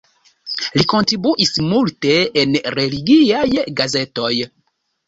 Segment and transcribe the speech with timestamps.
[0.79, 3.47] Li kontribuis multe en religiaj
[3.83, 4.35] gazetoj.